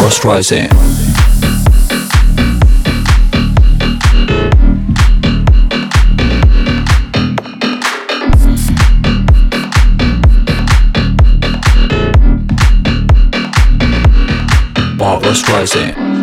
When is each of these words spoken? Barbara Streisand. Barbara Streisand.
Barbara 0.00 0.14
Streisand. 0.14 0.70
Barbara 14.98 15.34
Streisand. 15.34 16.19